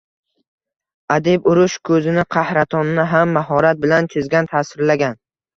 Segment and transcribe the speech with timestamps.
[1.15, 5.19] Adib urush kuzini, qahratonini ham mahorat bilan chizgan, tasvirlagan